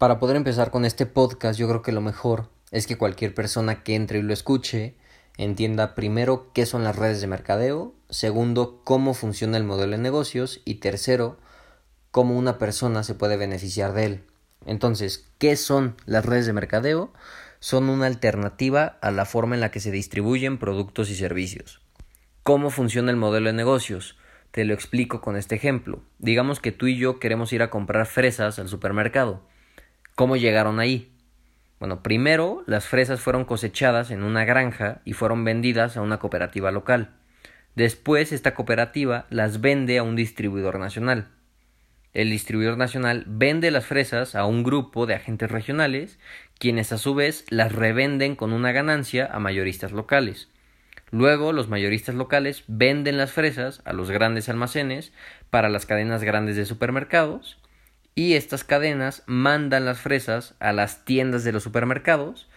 [0.00, 3.82] Para poder empezar con este podcast, yo creo que lo mejor es que cualquier persona
[3.82, 4.94] que entre y lo escuche
[5.36, 10.62] entienda primero qué son las redes de mercadeo, segundo, cómo funciona el modelo de negocios
[10.64, 11.38] y tercero,
[12.12, 14.24] cómo una persona se puede beneficiar de él.
[14.64, 17.12] Entonces, ¿qué son las redes de mercadeo?
[17.58, 21.82] Son una alternativa a la forma en la que se distribuyen productos y servicios.
[22.42, 24.16] ¿Cómo funciona el modelo de negocios?
[24.50, 26.00] Te lo explico con este ejemplo.
[26.18, 29.42] Digamos que tú y yo queremos ir a comprar fresas al supermercado.
[30.20, 31.10] ¿Cómo llegaron ahí?
[31.78, 36.70] Bueno, primero las fresas fueron cosechadas en una granja y fueron vendidas a una cooperativa
[36.70, 37.14] local.
[37.74, 41.28] Después esta cooperativa las vende a un distribuidor nacional.
[42.12, 46.18] El distribuidor nacional vende las fresas a un grupo de agentes regionales,
[46.58, 50.50] quienes a su vez las revenden con una ganancia a mayoristas locales.
[51.10, 55.14] Luego los mayoristas locales venden las fresas a los grandes almacenes
[55.48, 57.56] para las cadenas grandes de supermercados
[58.14, 62.48] y estas cadenas mandan las fresas a las tiendas de los supermercados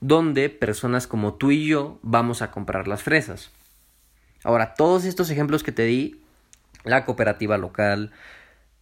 [0.00, 3.50] donde personas como tú y yo vamos a comprar las fresas.
[4.44, 6.20] Ahora, todos estos ejemplos que te di,
[6.84, 8.12] la cooperativa local,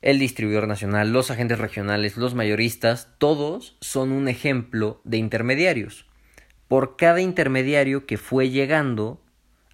[0.02, 6.06] el distribuidor nacional, los agentes regionales, los mayoristas, todos son un ejemplo de intermediarios
[6.68, 9.20] por cada intermediario que fue llegando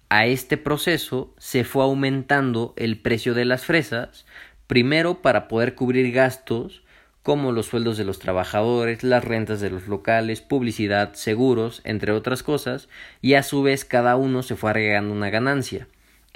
[0.09, 4.25] a este proceso se fue aumentando el precio de las fresas,
[4.71, 6.81] primero para poder cubrir gastos
[7.23, 12.41] como los sueldos de los trabajadores, las rentas de los locales, publicidad, seguros, entre otras
[12.41, 12.87] cosas,
[13.19, 15.89] y a su vez cada uno se fue agregando una ganancia.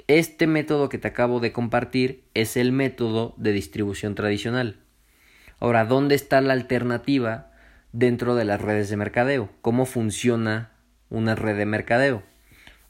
[0.06, 4.80] Este método que te acabo de compartir es el método de distribución tradicional.
[5.58, 7.52] Ahora, ¿dónde está la alternativa
[7.92, 9.48] dentro de las redes de mercadeo.
[9.62, 10.72] ¿Cómo funciona
[11.08, 12.22] una red de mercadeo?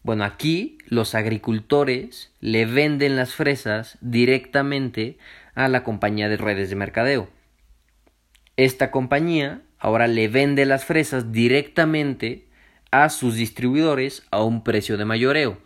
[0.06, 5.18] Bueno, aquí los agricultores le venden las fresas directamente
[5.56, 7.28] a la compañía de redes de mercadeo.
[8.56, 12.46] Esta compañía ahora le vende las fresas directamente
[12.92, 15.58] a sus distribuidores a un precio de mayoreo.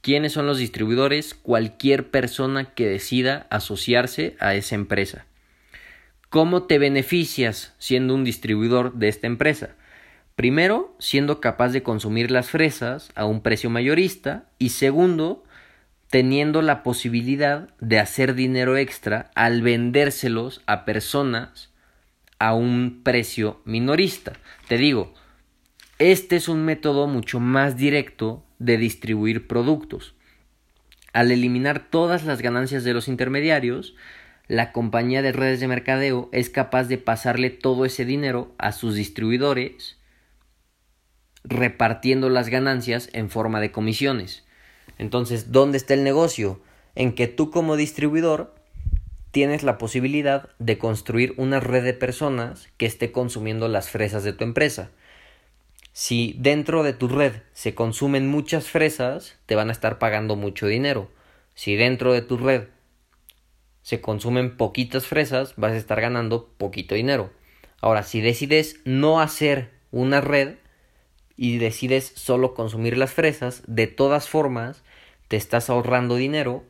[0.00, 1.34] ¿Quiénes son los distribuidores?
[1.34, 5.26] Cualquier persona que decida asociarse a esa empresa.
[6.28, 9.70] ¿Cómo te beneficias siendo un distribuidor de esta empresa?
[10.38, 15.42] Primero, siendo capaz de consumir las fresas a un precio mayorista y segundo,
[16.10, 21.72] teniendo la posibilidad de hacer dinero extra al vendérselos a personas
[22.38, 24.34] a un precio minorista.
[24.68, 25.12] Te digo,
[25.98, 30.14] este es un método mucho más directo de distribuir productos.
[31.12, 33.96] Al eliminar todas las ganancias de los intermediarios,
[34.46, 38.94] la compañía de redes de mercadeo es capaz de pasarle todo ese dinero a sus
[38.94, 39.97] distribuidores
[41.48, 44.44] repartiendo las ganancias en forma de comisiones.
[44.98, 46.60] Entonces, ¿dónde está el negocio?
[46.94, 48.54] En que tú como distribuidor
[49.30, 54.32] tienes la posibilidad de construir una red de personas que esté consumiendo las fresas de
[54.32, 54.90] tu empresa.
[55.92, 60.66] Si dentro de tu red se consumen muchas fresas, te van a estar pagando mucho
[60.66, 61.10] dinero.
[61.54, 62.68] Si dentro de tu red
[63.82, 67.30] se consumen poquitas fresas, vas a estar ganando poquito dinero.
[67.80, 70.56] Ahora, si decides no hacer una red
[71.38, 74.82] y decides solo consumir las fresas, de todas formas
[75.28, 76.64] te estás ahorrando dinero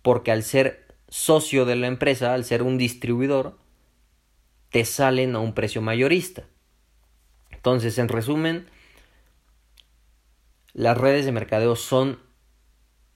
[0.00, 3.58] porque al ser socio de la empresa, al ser un distribuidor,
[4.70, 6.44] te salen a un precio mayorista.
[7.50, 8.66] Entonces, en resumen,
[10.72, 12.18] las redes de mercadeo son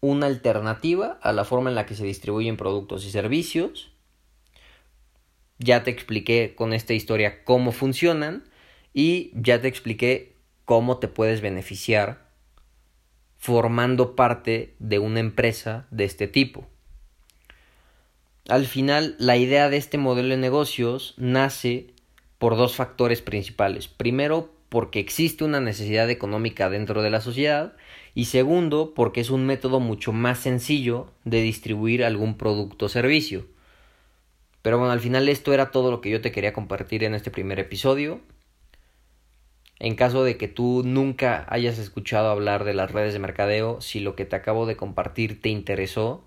[0.01, 3.91] una alternativa a la forma en la que se distribuyen productos y servicios.
[5.59, 8.45] Ya te expliqué con esta historia cómo funcionan
[8.93, 10.30] y ya te expliqué
[10.71, 12.29] cómo te puedes beneficiar
[13.39, 16.69] formando parte de una empresa de este tipo.
[18.49, 21.89] Al final, la idea de este modelo de negocios nace
[22.39, 23.89] por dos factores principales.
[23.89, 27.73] Primero, porque existe una necesidad económica dentro de la sociedad
[28.15, 33.45] y segundo porque es un método mucho más sencillo de distribuir algún producto o servicio.
[34.63, 37.33] Pero bueno, al final esto era todo lo que yo te quería compartir en este
[37.33, 38.21] primer episodio.
[39.81, 43.99] En caso de que tú nunca hayas escuchado hablar de las redes de mercadeo, si
[43.99, 46.23] lo que te acabo de compartir te interesó,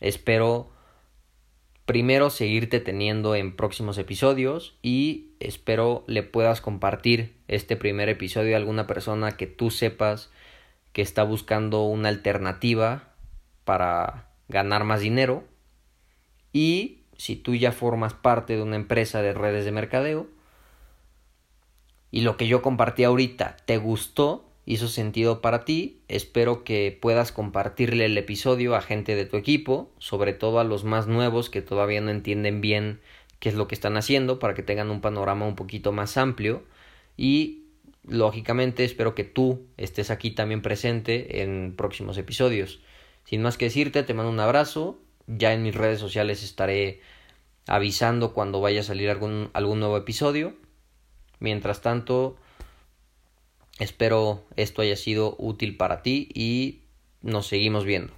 [0.00, 0.72] espero
[1.86, 8.58] primero seguirte teniendo en próximos episodios y espero le puedas compartir este primer episodio a
[8.58, 10.32] alguna persona que tú sepas
[10.92, 13.12] que está buscando una alternativa
[13.64, 15.44] para ganar más dinero.
[16.52, 20.26] Y si tú ya formas parte de una empresa de redes de mercadeo
[22.14, 27.32] y lo que yo compartí ahorita te gustó, hizo sentido para ti, espero que puedas
[27.32, 31.60] compartirle el episodio a gente de tu equipo, sobre todo a los más nuevos que
[31.60, 33.00] todavía no entienden bien
[33.40, 36.62] qué es lo que están haciendo para que tengan un panorama un poquito más amplio
[37.16, 37.64] y
[38.06, 42.78] lógicamente espero que tú estés aquí también presente en próximos episodios.
[43.24, 47.00] Sin más que decirte, te mando un abrazo, ya en mis redes sociales estaré
[47.66, 50.54] avisando cuando vaya a salir algún, algún nuevo episodio.
[51.40, 52.36] Mientras tanto,
[53.78, 56.82] espero esto haya sido útil para ti y
[57.22, 58.12] nos seguimos viendo.